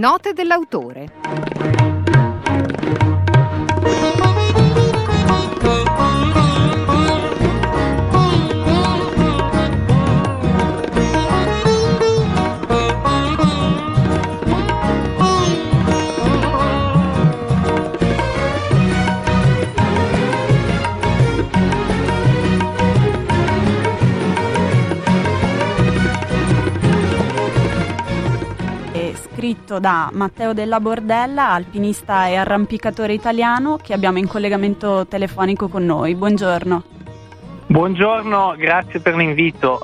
[0.00, 1.49] Note dell'autore.
[29.70, 35.84] Scritto da Matteo della Bordella, alpinista e arrampicatore italiano, che abbiamo in collegamento telefonico con
[35.84, 36.16] noi.
[36.16, 36.82] Buongiorno.
[37.68, 39.78] Buongiorno, grazie per l'invito.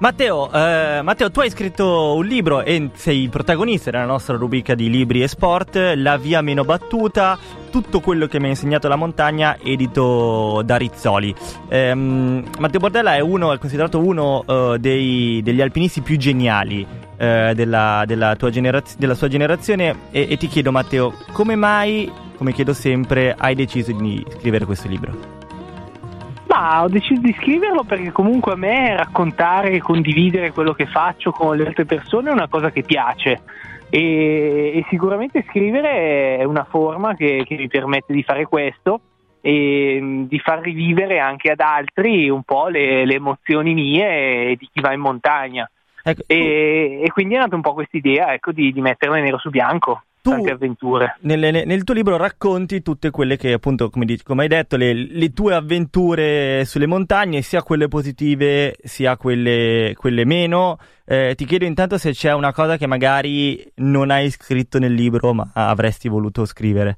[0.00, 4.90] Matteo, eh, Matteo, tu hai scritto un libro e sei protagonista della nostra rubrica di
[4.90, 7.38] libri e sport, La via meno battuta,
[7.70, 11.32] tutto quello che mi ha insegnato la montagna, edito da Rizzoli.
[11.68, 16.84] Eh, Matteo Bordella è, uno, è considerato uno uh, dei, degli alpinisti più geniali
[17.16, 22.52] eh, della, della, generaz- della, sua generazione e, e ti chiedo Matteo, come mai, come
[22.52, 25.43] chiedo sempre, hai deciso di scrivere questo libro?
[26.64, 31.30] Ma ho deciso di scriverlo perché comunque a me raccontare e condividere quello che faccio
[31.30, 33.42] con le altre persone è una cosa che piace
[33.90, 38.98] e, e sicuramente scrivere è una forma che, che, mi permette di fare questo
[39.42, 44.66] e di far rivivere anche ad altri un po' le, le emozioni mie e di
[44.72, 45.70] chi va in montagna.
[46.02, 49.36] Ecco, e, e, quindi è nata un po' questa idea ecco, di, di metterle nero
[49.36, 51.16] su bianco tu tante avventure.
[51.20, 54.94] Nel, nel, tuo libro racconti tutte quelle che, appunto, come, dici, come hai detto, le,
[54.94, 60.78] le, tue avventure sulle montagne, sia quelle positive sia quelle, quelle meno.
[61.04, 65.34] Eh, ti chiedo intanto se c'è una cosa che magari non hai scritto nel libro,
[65.34, 66.96] ma avresti voluto scrivere.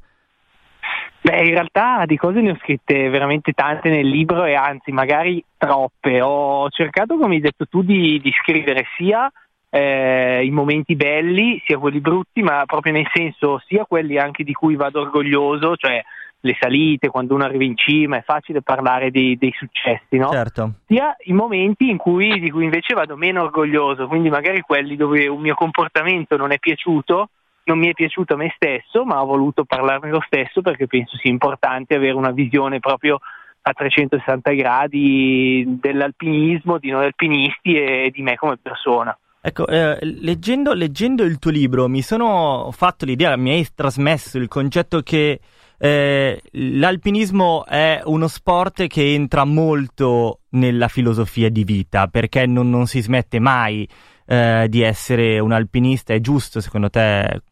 [1.20, 5.44] Beh, in realtà di cose ne ho scritte veramente tante nel libro e anzi, magari
[5.58, 6.20] troppe.
[6.22, 9.28] Ho cercato, come hai detto tu, di, di scrivere sia
[9.76, 14.54] eh, i momenti belli, sia quelli brutti, ma proprio nel senso sia quelli anche di
[14.54, 16.02] cui vado orgoglioso, cioè
[16.40, 20.30] le salite, quando uno arriva in cima, è facile parlare dei, dei successi, no?
[20.30, 20.74] Certo.
[20.86, 25.26] Sia i momenti in cui, di cui invece vado meno orgoglioso, quindi magari quelli dove
[25.26, 27.28] un mio comportamento non è piaciuto,
[27.64, 31.16] non mi è piaciuto a me stesso, ma ho voluto parlarne lo stesso perché penso
[31.18, 33.18] sia importante avere una visione proprio
[33.60, 39.16] a 360 gradi dell'alpinismo, di noi alpinisti e di me come persona.
[39.48, 44.48] Ecco, eh, leggendo, leggendo, il tuo libro mi sono fatto l'idea, mi hai trasmesso il
[44.48, 45.38] concetto che
[45.78, 52.88] eh, l'alpinismo è uno sport che entra molto nella filosofia di vita perché non, non
[52.88, 53.88] si smette mai
[54.26, 56.12] eh, di essere un alpinista.
[56.12, 57.42] È giusto secondo te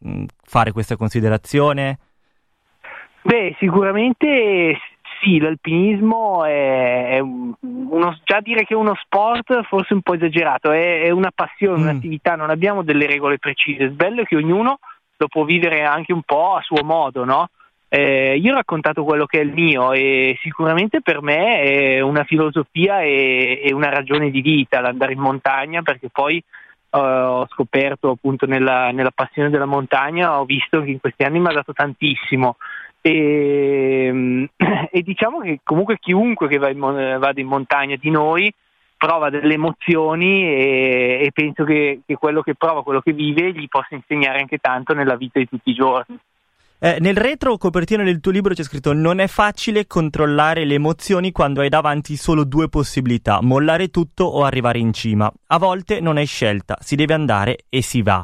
[0.43, 1.99] fare questa considerazione?
[3.21, 4.77] Beh, sicuramente
[5.21, 10.71] sì, l'alpinismo è, è uno, già dire che è uno sport forse un po' esagerato,
[10.71, 11.81] è, è una passione, mm.
[11.81, 14.79] un'attività, non abbiamo delle regole precise, il bello è che ognuno
[15.17, 17.49] lo può vivere anche un po' a suo modo, no?
[17.87, 22.23] Eh, io ho raccontato quello che è il mio e sicuramente per me è una
[22.23, 26.43] filosofia e, e una ragione di vita l'andare in montagna perché poi
[26.89, 31.39] uh, ho scoperto appunto nella, nella, passione della montagna, ho visto che in questi anni
[31.39, 32.57] mi ha dato tantissimo
[33.05, 34.47] e, ehm,
[34.91, 38.51] e, diciamo che comunque chiunque che va in, vada in montagna di noi
[38.97, 43.67] prova delle emozioni e, e penso che, che, quello che prova, quello che vive gli
[43.67, 46.17] possa insegnare anche tanto nella vita di tutti i giorni.
[46.79, 51.31] Eh, nel retro copertina del tuo libro c'è scritto non è facile controllare le emozioni
[51.31, 55.31] quando hai davanti solo due possibilità, mollare tutto o arrivare in cima.
[55.47, 58.23] A volte non hai scelta, si deve andare e si va.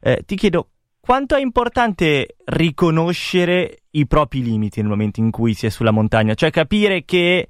[0.00, 0.68] Eh, ti chiedo
[1.00, 6.34] quanto è importante riconoscere i propri limiti nel momento in cui si è sulla montagna,
[6.34, 7.48] cioè capire che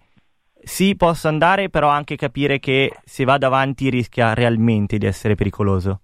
[0.62, 6.00] sì, posso andare, però anche capire che se vado avanti rischia realmente di essere pericoloso.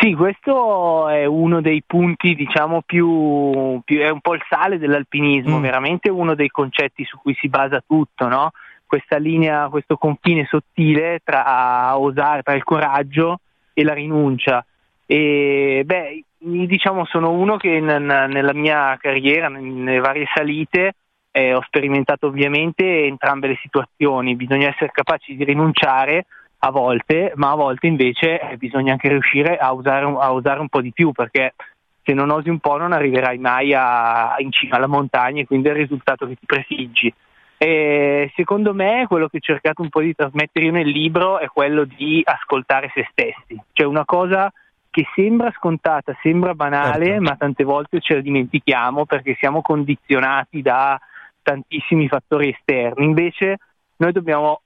[0.00, 5.58] Sì, questo è uno dei punti, diciamo, più, più è un po' il sale dell'alpinismo,
[5.58, 5.62] mm.
[5.62, 8.50] veramente uno dei concetti su cui si basa tutto, no?
[8.84, 13.40] Questa linea, questo confine sottile tra osare, tra il coraggio
[13.72, 14.64] e la rinuncia.
[15.06, 20.94] E beh, diciamo sono uno che nella mia carriera, nelle varie salite,
[21.30, 26.26] eh, ho sperimentato ovviamente entrambe le situazioni, bisogna essere capaci di rinunciare
[26.64, 30.68] a volte, ma a volte invece eh, bisogna anche riuscire a usare, a usare, un
[30.68, 31.54] po' di più perché
[32.04, 35.68] se non osi un po' non arriverai mai a, in cima alla montagna e quindi
[35.68, 37.12] è il risultato che ti prefiggi.
[37.56, 41.46] E secondo me quello che ho cercato un po' di trasmettere io nel libro è
[41.46, 44.52] quello di ascoltare se stessi, cioè una cosa
[44.92, 47.22] che sembra scontata, sembra banale, certo.
[47.22, 51.00] ma tante volte ce la dimentichiamo perché siamo condizionati da
[51.40, 53.06] tantissimi fattori esterni.
[53.06, 53.56] Invece
[53.96, 54.60] noi dobbiamo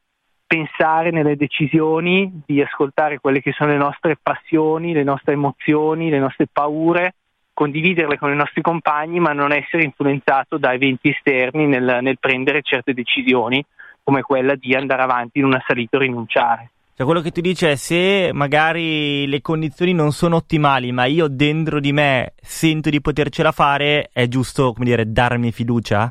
[0.44, 6.18] pensare nelle decisioni, di ascoltare quelle che sono le nostre passioni, le nostre emozioni, le
[6.18, 7.14] nostre paure,
[7.52, 12.62] condividerle con i nostri compagni, ma non essere influenzato da eventi esterni nel, nel prendere
[12.62, 13.64] certe decisioni,
[14.02, 16.70] come quella di andare avanti in una salita o rinunciare.
[16.96, 21.28] Cioè, quello che tu dici è se magari le condizioni non sono ottimali, ma io
[21.28, 26.10] dentro di me sento di potercela fare, è giusto, come dire, darmi fiducia?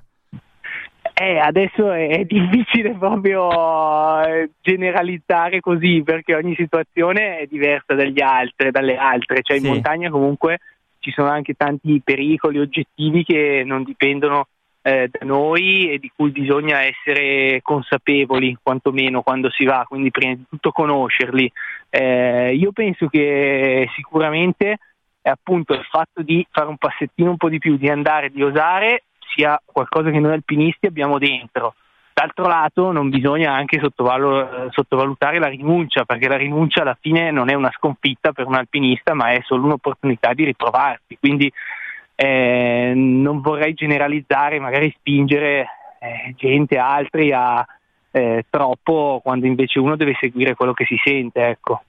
[1.12, 3.50] Eh, adesso è, è difficile proprio
[4.28, 9.66] eh, generalizzare così perché ogni situazione è diversa dagli altri, dalle altre, cioè sì.
[9.66, 10.60] in montagna comunque
[11.00, 14.50] ci sono anche tanti pericoli oggettivi che non dipendono
[14.88, 20.36] eh, da noi e di cui bisogna essere consapevoli quantomeno quando si va, quindi prima
[20.36, 21.52] di tutto conoscerli.
[21.90, 24.78] Eh, io penso che sicuramente
[25.24, 28.44] è appunto il fatto di fare un passettino un po' di più, di andare, di
[28.44, 31.74] osare sia qualcosa che noi alpinisti abbiamo dentro.
[32.14, 37.50] D'altro lato non bisogna anche sottovalu- sottovalutare la rinuncia, perché la rinuncia alla fine non
[37.50, 41.18] è una sconfitta per un alpinista, ma è solo un'opportunità di ritrovarsi.
[41.20, 41.52] Quindi
[42.16, 45.68] eh, non vorrei generalizzare, magari spingere
[46.00, 47.66] eh, gente, altri a
[48.12, 51.46] eh, troppo, quando invece uno deve seguire quello che si sente.
[51.48, 51.82] Ecco.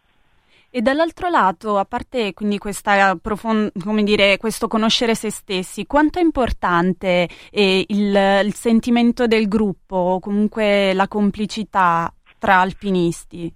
[0.68, 3.70] E dall'altro lato, a parte quindi questa profond-
[4.02, 10.92] dire, questo conoscere se stessi, quanto è importante eh, il, il sentimento del gruppo comunque
[10.92, 13.54] la complicità tra alpinisti?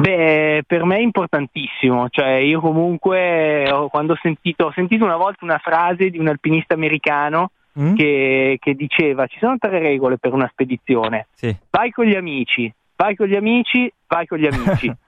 [0.00, 5.44] Beh, per me è importantissimo, cioè io comunque quando ho sentito, ho sentito una volta
[5.44, 7.94] una frase di un alpinista americano mm?
[7.94, 11.56] che, che, diceva ci sono tre regole per una spedizione, sì.
[11.70, 14.92] vai con gli amici, vai con gli amici, vai con gli amici.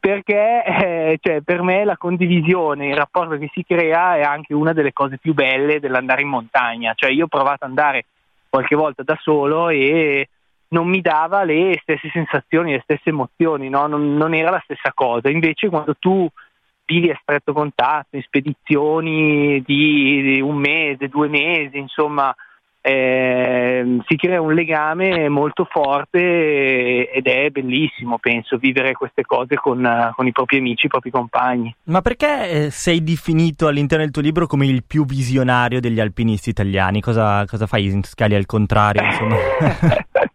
[0.00, 4.72] perché eh, cioè, per me la condivisione, il rapporto che si crea è anche una
[4.72, 6.94] delle cose più belle dell'andare in montagna.
[6.94, 8.06] Cioè, io ho provato ad andare
[8.48, 10.28] qualche volta da solo e
[10.70, 13.86] non mi dava le stesse sensazioni, le stesse emozioni, no?
[13.86, 15.28] non, non, era la stessa cosa.
[15.28, 16.28] Invece quando tu
[16.84, 22.34] vivi a stretto contatto, in spedizioni di, di un mese, due mesi, insomma,
[22.82, 30.12] eh, si crea un legame molto forte ed è bellissimo, penso, vivere queste cose con,
[30.14, 31.74] con i propri amici, i propri compagni.
[31.84, 36.50] Ma perché eh, sei definito all'interno del tuo libro come il più visionario degli alpinisti
[36.50, 37.00] italiani?
[37.00, 39.02] Cosa, cosa fai in scali al contrario?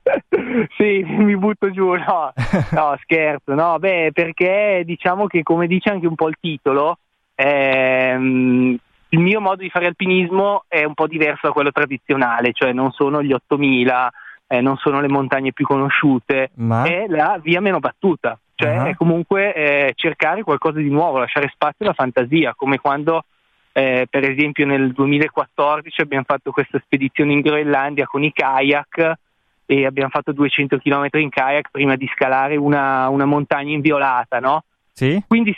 [0.86, 2.32] sì, mi butto giù, no,
[2.72, 7.00] no scherzo, no, beh, perché diciamo che come dice anche un po' il titolo,
[7.34, 8.78] ehm,
[9.10, 12.92] il mio modo di fare alpinismo è un po' diverso da quello tradizionale, cioè non
[12.92, 14.12] sono gli 8000,
[14.48, 16.84] eh, non sono le montagne più conosciute, Ma?
[16.84, 18.86] è la via meno battuta, cioè uh-huh.
[18.88, 23.24] è comunque eh, cercare qualcosa di nuovo, lasciare spazio alla fantasia, come quando
[23.72, 29.18] eh, per esempio nel 2014 abbiamo fatto questa spedizione in Groenlandia con i kayak
[29.66, 34.64] e abbiamo fatto 200 km in kayak prima di scalare una, una montagna inviolata, no?
[34.94, 35.22] Sì.
[35.28, 35.56] Quindi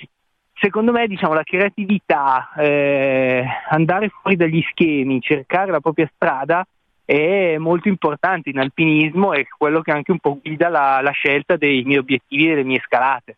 [0.54, 6.66] secondo me diciamo, la creatività, eh, andare fuori dagli schemi, cercare la propria strada
[7.06, 11.56] è molto importante in alpinismo e quello che anche un po' guida la, la scelta
[11.56, 13.38] dei miei obiettivi e delle mie scalate.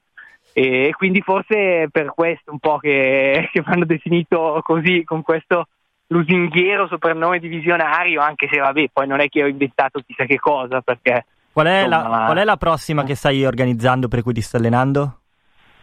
[0.54, 5.22] E quindi forse è per questo un po' che, che mi hanno definito così, con
[5.22, 5.68] questo
[6.10, 10.38] lusinghiero soprannome di visionario, anche se vabbè, poi non è che ho inventato chissà che
[10.38, 11.26] cosa, perché...
[11.52, 14.62] Qual è, insomma, la, qual è la prossima che stai organizzando per cui ti stai
[14.62, 15.20] allenando?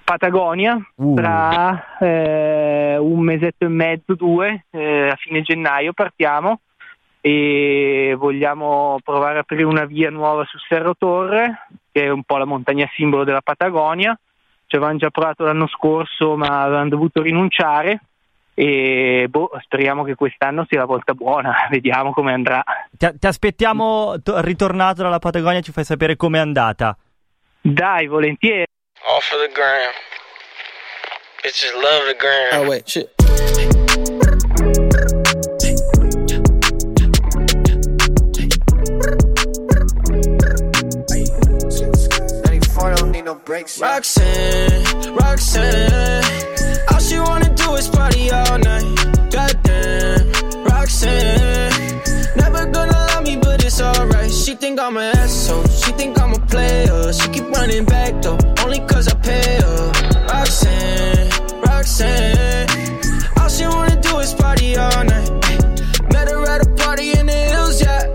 [0.04, 1.14] Patagonia uh.
[1.14, 6.60] tra eh, un mesetto e mezzo, due, eh, a fine gennaio partiamo
[7.20, 12.36] e vogliamo provare a aprire una via nuova su Cerro Torre, che è un po'
[12.36, 14.16] la montagna simbolo della Patagonia.
[14.66, 18.00] Ci avevamo già provato l'anno scorso ma avevamo dovuto rinunciare
[18.58, 22.64] e boh, speriamo che quest'anno sia la volta buona, vediamo come andrà.
[22.90, 26.96] Ti, ti aspettiamo to- ritornato dalla Patagonia, ci fai sapere com'è andata.
[27.60, 28.64] Dai, volentieri.
[29.04, 29.92] All for the gram.
[31.42, 32.62] Bitches love the gram.
[32.62, 33.12] Oh, wait, shit.
[43.78, 46.22] Roxanne, Roxanne,
[46.90, 47.45] all she wanna
[48.30, 48.84] all night.
[49.30, 52.02] Goddamn, Roxanne,
[52.36, 54.30] never gonna love me, but it's alright.
[54.30, 57.12] She think I'm an asshole, she think I'm a player.
[57.12, 59.92] She keep running back though only cause I pay her.
[60.32, 61.30] Roxanne,
[61.62, 62.68] Roxanne,
[63.38, 65.30] all she wanna do is party all night.
[66.12, 68.12] Met her at a party in the hills, yeah.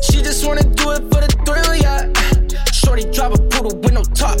[0.00, 2.12] She just wanna do it for the thrill, yeah.
[2.72, 4.38] Shorty drive a poodle with no top.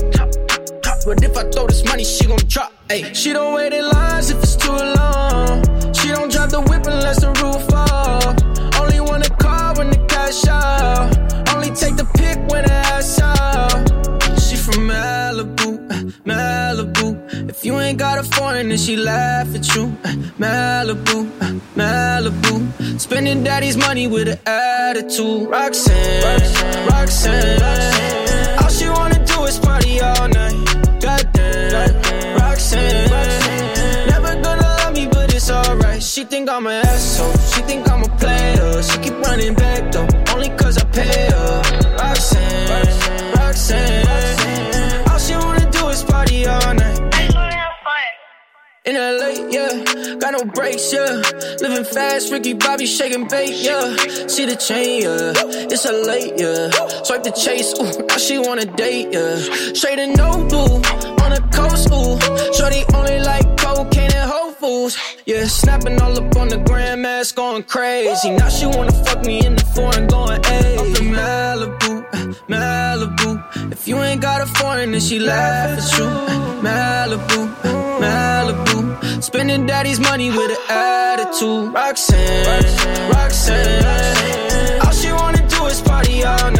[1.06, 2.72] But if I throw this money, she gon' drop.
[2.90, 3.10] Ay.
[3.14, 3.49] She don't
[18.62, 19.84] got a she laugh at you.
[20.04, 23.00] Uh, Malibu, uh, Malibu.
[23.00, 25.48] Spending daddy's money with an attitude.
[25.48, 27.62] Roxanne, Roxanne, Roxanne.
[27.62, 28.29] All
[50.40, 51.22] no brakes, yeah.
[51.60, 53.96] Living fast, Ricky Bobby shaking bait, yeah.
[54.26, 55.32] See the chain, yeah.
[55.70, 56.70] It's a late, yeah.
[57.02, 59.36] Swipe the chase, ooh, now she wanna date, yeah.
[59.74, 60.76] Straight and no blue,
[61.22, 62.18] on the coast, ooh.
[62.54, 65.46] Shorty only like cocaine and Whole Foods, yeah.
[65.46, 68.30] Snapping all up on the grandmas, going crazy.
[68.30, 70.78] Now she wanna fuck me in the foreign, going, ayy.
[70.78, 71.92] Up in Malibu,
[72.48, 73.72] Malibu.
[73.72, 76.06] If you ain't got a foreign, then she laugh at you.
[76.64, 77.40] Malibu,
[78.02, 79.22] Malibu.
[79.22, 81.72] Spending daddy's money with an attitude.
[81.72, 84.80] Roxanne, Roxanne, Roxanne.
[84.86, 86.54] All she wanna do is party on.
[86.54, 86.59] night.